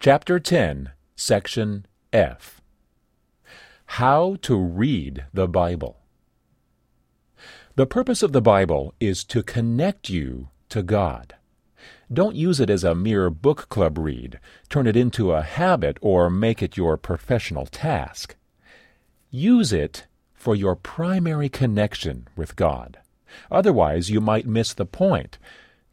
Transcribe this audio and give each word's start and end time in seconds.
Chapter 0.00 0.38
10, 0.38 0.92
Section 1.16 1.84
F 2.12 2.60
How 3.98 4.36
to 4.42 4.56
Read 4.56 5.24
the 5.34 5.48
Bible. 5.48 5.96
The 7.74 7.84
purpose 7.84 8.22
of 8.22 8.30
the 8.30 8.40
Bible 8.40 8.94
is 9.00 9.24
to 9.24 9.42
connect 9.42 10.08
you 10.08 10.50
to 10.68 10.84
God. 10.84 11.34
Don't 12.12 12.36
use 12.36 12.60
it 12.60 12.70
as 12.70 12.84
a 12.84 12.94
mere 12.94 13.28
book 13.28 13.68
club 13.70 13.98
read, 13.98 14.38
turn 14.68 14.86
it 14.86 14.94
into 14.94 15.32
a 15.32 15.42
habit, 15.42 15.98
or 16.00 16.30
make 16.30 16.62
it 16.62 16.76
your 16.76 16.96
professional 16.96 17.66
task. 17.66 18.36
Use 19.32 19.72
it 19.72 20.06
for 20.32 20.54
your 20.54 20.76
primary 20.76 21.48
connection 21.48 22.28
with 22.36 22.54
God. 22.54 22.98
Otherwise, 23.50 24.10
you 24.10 24.20
might 24.20 24.46
miss 24.46 24.72
the 24.74 24.86
point 24.86 25.38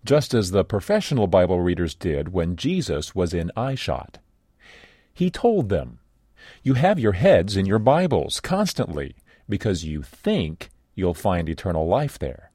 just 0.06 0.34
as 0.34 0.52
the 0.52 0.64
professional 0.64 1.28
Bible 1.28 1.60
readers 1.60 1.96
did 1.96 2.32
when 2.32 2.56
Jesus 2.56 3.16
was 3.16 3.34
in 3.34 3.52
eyeshot. 3.58 4.20
He 5.14 5.32
told 5.32 5.70
them, 5.70 6.00
You 6.62 6.76
have 6.76 7.00
your 7.00 7.14
heads 7.14 7.58
in 7.58 7.66
your 7.66 7.80
Bibles 7.80 8.40
constantly 8.40 9.16
because 9.50 9.84
you 9.84 10.04
think 10.04 10.70
you'll 10.94 11.14
find 11.14 11.50
eternal 11.50 11.88
life 11.88 12.20
there, 12.20 12.52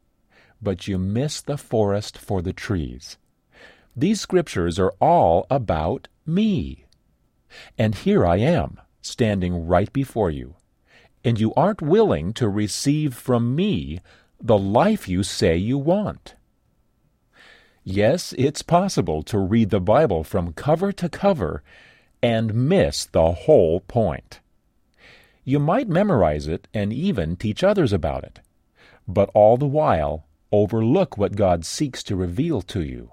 but 0.63 0.87
you 0.87 0.97
miss 0.97 1.41
the 1.41 1.59
forest 1.59 2.17
for 2.17 2.41
the 2.41 2.53
trees. 2.53 3.19
These 3.97 4.21
scriptures 4.21 4.79
are 4.79 4.95
all 5.01 5.47
about 5.51 6.09
me. 6.25 6.87
And 7.77 7.95
here 7.95 8.25
I 8.25 8.37
am, 8.37 8.81
standing 9.03 9.67
right 9.67 9.93
before 9.93 10.31
you, 10.31 10.55
and 11.25 11.41
you 11.41 11.53
aren't 11.55 11.83
willing 11.83 12.33
to 12.35 12.49
receive 12.49 13.15
from 13.15 13.57
me 13.57 14.01
the 14.41 14.59
life 14.59 15.09
you 15.09 15.23
say 15.23 15.57
you 15.57 15.77
want. 15.77 16.35
Yes, 17.85 18.35
it's 18.37 18.63
possible 18.63 19.23
to 19.25 19.39
read 19.39 19.71
the 19.71 19.81
Bible 19.81 20.23
from 20.23 20.53
cover 20.53 20.93
to 20.93 21.09
cover 21.09 21.63
and 22.23 22.55
miss 22.55 23.07
the 23.07 23.33
whole 23.33 23.81
point. 23.81 24.41
You 25.45 25.59
might 25.59 25.89
memorize 25.89 26.47
it 26.47 26.69
and 26.75 26.93
even 26.93 27.37
teach 27.37 27.65
others 27.65 27.93
about 27.93 28.25
it, 28.25 28.41
but 29.09 29.31
all 29.33 29.57
the 29.57 29.67
while 29.67 30.27
overlook 30.53 31.17
what 31.17 31.37
God 31.37 31.65
seeks 31.65 32.03
to 32.05 32.17
reveal 32.17 32.61
to 32.63 32.83
you. 32.83 33.13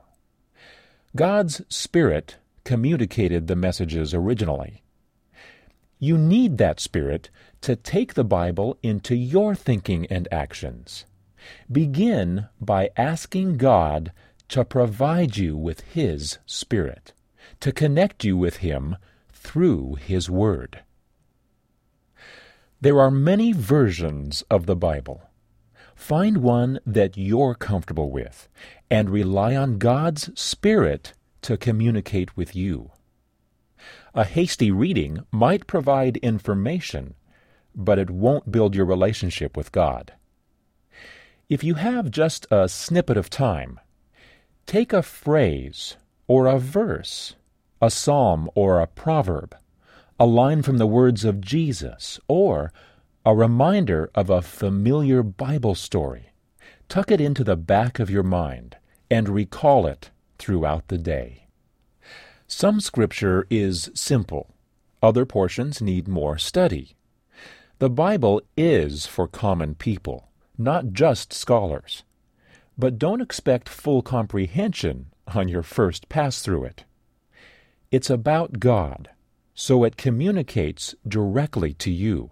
God's 1.16 1.62
Spirit 1.70 2.36
communicated 2.66 3.48
the 3.48 3.56
messages 3.56 4.14
originally. 4.14 4.84
You 6.00 6.18
need 6.18 6.58
that 6.58 6.80
Spirit 6.80 7.30
to 7.62 7.76
take 7.76 8.14
the 8.14 8.26
Bible 8.26 8.78
into 8.84 9.16
your 9.16 9.56
thinking 9.56 10.06
and 10.08 10.28
actions. 10.32 11.06
Begin 11.72 12.48
by 12.60 12.90
asking 12.98 13.58
God 13.58 14.12
to 14.50 14.64
provide 14.64 15.38
you 15.38 15.58
with 15.58 15.82
His 15.82 16.38
Spirit, 16.46 17.14
to 17.60 17.72
connect 17.72 18.24
you 18.24 18.38
with 18.38 18.58
Him 18.58 18.98
through 19.32 19.96
His 19.96 20.30
Word. 20.30 20.84
There 22.80 23.00
are 23.00 23.12
many 23.12 23.54
versions 23.54 24.44
of 24.50 24.66
the 24.66 24.76
Bible. 24.76 25.24
Find 25.96 26.38
one 26.38 26.80
that 26.86 27.18
you're 27.18 27.56
comfortable 27.56 28.12
with 28.12 28.48
and 28.90 29.10
rely 29.10 29.56
on 29.56 29.80
God's 29.80 30.30
Spirit 30.40 31.14
to 31.42 31.58
communicate 31.58 32.38
with 32.38 32.56
you. 32.56 32.92
A 34.14 34.24
hasty 34.24 34.70
reading 34.72 35.24
might 35.32 35.68
provide 35.68 36.18
information, 36.18 37.16
but 37.76 38.00
it 38.00 38.10
won't 38.10 38.52
build 38.52 38.76
your 38.76 38.86
relationship 38.86 39.58
with 39.58 39.72
God. 39.72 40.14
If 41.50 41.64
you 41.64 41.76
have 41.76 42.12
just 42.12 42.46
a 42.52 42.68
snippet 42.68 43.18
of 43.18 43.30
time, 43.30 43.80
Take 44.68 44.92
a 44.92 45.02
phrase 45.02 45.96
or 46.28 46.46
a 46.46 46.60
verse, 46.60 47.36
a 47.82 47.90
psalm 47.90 48.50
or 48.54 48.82
a 48.82 48.88
proverb, 48.88 49.56
a 50.20 50.26
line 50.26 50.62
from 50.62 50.78
the 50.78 50.86
words 50.86 51.24
of 51.24 51.40
Jesus, 51.40 52.20
or 52.28 52.74
a 53.26 53.34
reminder 53.34 54.12
of 54.14 54.30
a 54.30 54.42
familiar 54.42 55.24
Bible 55.24 55.74
story. 55.74 56.32
Tuck 56.90 57.10
it 57.12 57.22
into 57.22 57.46
the 57.46 57.56
back 57.56 57.98
of 57.98 58.10
your 58.10 58.24
mind 58.24 58.76
and 59.10 59.30
recall 59.30 59.88
it 59.88 60.12
throughout 60.38 60.90
the 60.90 60.98
day. 60.98 61.48
Some 62.46 62.82
scripture 62.82 63.48
is 63.50 63.90
simple, 63.94 64.54
other 65.02 65.26
portions 65.26 65.82
need 65.82 66.10
more 66.10 66.38
study. 66.38 66.98
The 67.80 67.90
Bible 67.90 68.42
is 68.58 69.06
for 69.06 69.30
common 69.30 69.76
people, 69.76 70.28
not 70.58 70.92
just 70.92 71.32
scholars 71.32 72.04
but 72.78 73.00
don't 73.00 73.22
expect 73.22 73.68
full 73.68 74.02
comprehension 74.02 75.08
on 75.34 75.48
your 75.48 75.64
first 75.64 76.10
pass 76.10 76.42
through 76.42 76.64
it. 76.64 76.86
It's 77.92 78.10
about 78.10 78.60
God, 78.60 79.10
so 79.56 79.84
it 79.84 79.98
communicates 79.98 80.94
directly 81.08 81.74
to 81.76 81.92
you, 81.92 82.32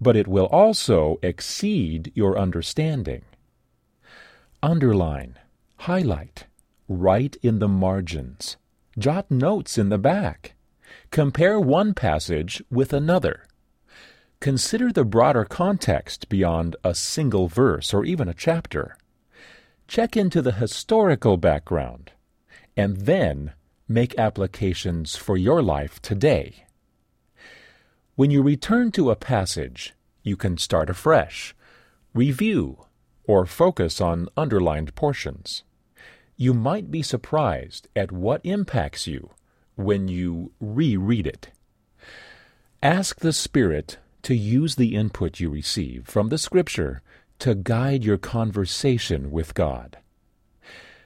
but 0.00 0.16
it 0.16 0.28
will 0.28 0.46
also 0.46 1.18
exceed 1.22 2.12
your 2.14 2.38
understanding. 2.38 3.22
Underline, 4.62 5.38
highlight, 5.78 6.46
write 6.86 7.36
in 7.42 7.58
the 7.58 7.68
margins, 7.68 8.56
jot 8.98 9.30
notes 9.30 9.76
in 9.76 9.88
the 9.88 9.98
back. 9.98 10.54
Compare 11.10 11.58
one 11.58 11.94
passage 11.94 12.62
with 12.70 12.92
another. 12.92 13.46
Consider 14.38 14.92
the 14.92 15.04
broader 15.04 15.44
context 15.44 16.28
beyond 16.28 16.76
a 16.84 16.94
single 16.94 17.48
verse 17.48 17.92
or 17.92 18.04
even 18.04 18.28
a 18.28 18.34
chapter 18.34 18.96
check 19.90 20.16
into 20.16 20.40
the 20.40 20.52
historical 20.52 21.36
background, 21.36 22.12
and 22.76 22.98
then 22.98 23.52
make 23.88 24.16
applications 24.16 25.16
for 25.16 25.36
your 25.36 25.60
life 25.60 26.00
today. 26.00 26.64
When 28.14 28.30
you 28.30 28.40
return 28.40 28.92
to 28.92 29.10
a 29.10 29.16
passage, 29.16 29.94
you 30.22 30.36
can 30.36 30.58
start 30.58 30.90
afresh, 30.90 31.56
review, 32.14 32.86
or 33.24 33.46
focus 33.46 34.00
on 34.00 34.28
underlined 34.36 34.94
portions. 34.94 35.64
You 36.36 36.54
might 36.54 36.92
be 36.92 37.02
surprised 37.02 37.88
at 37.96 38.12
what 38.12 38.42
impacts 38.44 39.08
you 39.08 39.30
when 39.74 40.06
you 40.06 40.52
reread 40.60 41.26
it. 41.26 41.48
Ask 42.80 43.18
the 43.18 43.32
Spirit 43.32 43.98
to 44.22 44.36
use 44.36 44.76
the 44.76 44.94
input 44.94 45.40
you 45.40 45.50
receive 45.50 46.06
from 46.06 46.28
the 46.28 46.38
Scripture 46.38 47.02
to 47.40 47.54
guide 47.54 48.04
your 48.04 48.18
conversation 48.18 49.30
with 49.30 49.54
God. 49.54 49.98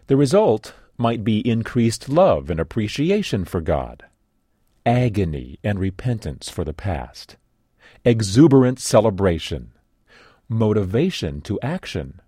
The 0.08 0.16
result 0.16 0.74
might 0.98 1.24
be 1.24 1.48
increased 1.48 2.08
love 2.08 2.50
and 2.50 2.60
appreciation 2.60 3.44
for 3.44 3.60
God, 3.60 4.04
agony 4.84 5.58
and 5.64 5.78
repentance 5.78 6.48
for 6.48 6.64
the 6.64 6.74
past, 6.74 7.36
exuberant 8.04 8.78
celebration, 8.80 9.72
motivation 10.48 11.40
to 11.40 11.58
action, 11.62 12.20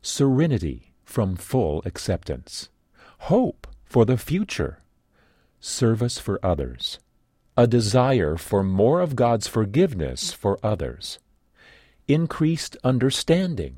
serenity 0.00 0.92
from 1.04 1.36
full 1.36 1.82
acceptance, 1.84 2.68
hope 3.18 3.66
for 3.84 4.04
the 4.04 4.16
future, 4.16 4.82
service 5.60 6.18
for 6.18 6.38
others, 6.42 6.98
a 7.56 7.66
desire 7.66 8.36
for 8.36 8.62
more 8.62 9.00
of 9.00 9.16
God's 9.16 9.46
forgiveness 9.46 10.32
for 10.32 10.58
others, 10.62 11.18
increased 12.12 12.76
understanding, 12.84 13.76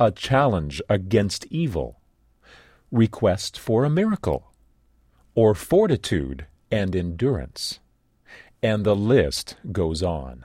a 0.00 0.10
challenge 0.10 0.82
against 0.88 1.46
evil, 1.46 2.00
request 2.90 3.58
for 3.58 3.84
a 3.84 3.90
miracle, 3.90 4.52
or 5.34 5.54
fortitude 5.54 6.46
and 6.70 6.96
endurance. 6.96 7.78
And 8.62 8.84
the 8.84 8.96
list 8.96 9.56
goes 9.70 10.02
on. 10.02 10.44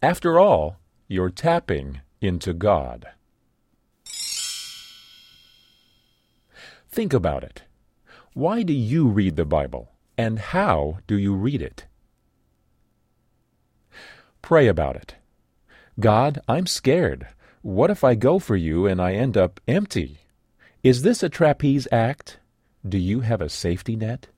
After 0.00 0.38
all, 0.38 0.76
you're 1.08 1.30
tapping 1.30 2.00
into 2.20 2.52
God. 2.52 3.08
Think 6.90 7.12
about 7.12 7.44
it. 7.44 7.62
Why 8.34 8.62
do 8.62 8.72
you 8.72 9.08
read 9.08 9.36
the 9.36 9.44
Bible, 9.44 9.92
and 10.16 10.38
how 10.38 10.98
do 11.06 11.16
you 11.16 11.34
read 11.34 11.62
it? 11.62 11.86
Pray 14.42 14.68
about 14.68 14.96
it. 14.96 15.17
God, 16.00 16.40
I'm 16.46 16.66
scared. 16.66 17.26
What 17.60 17.90
if 17.90 18.04
I 18.04 18.14
go 18.14 18.38
for 18.38 18.54
you 18.54 18.86
and 18.86 19.02
I 19.02 19.14
end 19.14 19.36
up 19.36 19.60
empty? 19.66 20.18
Is 20.84 21.02
this 21.02 21.24
a 21.24 21.28
trapeze 21.28 21.88
act? 21.90 22.38
Do 22.88 22.98
you 22.98 23.20
have 23.20 23.40
a 23.40 23.48
safety 23.48 23.96
net? 23.96 24.28